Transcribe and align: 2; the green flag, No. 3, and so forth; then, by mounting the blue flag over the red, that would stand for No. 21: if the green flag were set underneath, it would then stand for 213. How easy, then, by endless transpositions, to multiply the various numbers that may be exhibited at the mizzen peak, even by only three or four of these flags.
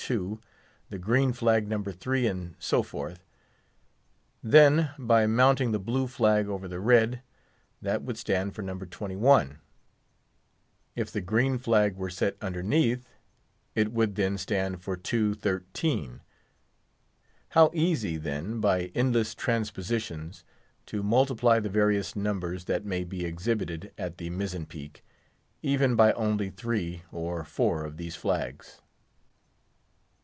2; 0.07 0.39
the 0.89 0.97
green 0.97 1.31
flag, 1.31 1.67
No. 1.67 1.83
3, 1.83 2.25
and 2.25 2.55
so 2.57 2.81
forth; 2.81 3.23
then, 4.41 4.89
by 4.97 5.27
mounting 5.27 5.71
the 5.71 5.79
blue 5.79 6.07
flag 6.07 6.47
over 6.47 6.67
the 6.67 6.79
red, 6.79 7.21
that 7.83 8.01
would 8.01 8.17
stand 8.17 8.55
for 8.55 8.63
No. 8.63 8.75
21: 8.79 9.59
if 10.95 11.11
the 11.11 11.21
green 11.21 11.59
flag 11.59 11.95
were 11.97 12.09
set 12.09 12.35
underneath, 12.41 13.13
it 13.75 13.93
would 13.93 14.15
then 14.15 14.37
stand 14.39 14.81
for 14.81 14.97
213. 14.97 16.21
How 17.49 17.69
easy, 17.71 18.17
then, 18.17 18.59
by 18.59 18.91
endless 18.95 19.35
transpositions, 19.35 20.43
to 20.87 21.03
multiply 21.03 21.59
the 21.59 21.69
various 21.69 22.15
numbers 22.15 22.65
that 22.65 22.83
may 22.85 23.03
be 23.03 23.23
exhibited 23.23 23.93
at 23.99 24.17
the 24.17 24.31
mizzen 24.31 24.65
peak, 24.65 25.05
even 25.61 25.95
by 25.95 26.11
only 26.13 26.49
three 26.49 27.03
or 27.11 27.43
four 27.45 27.85
of 27.85 27.97
these 27.97 28.15
flags. 28.15 28.81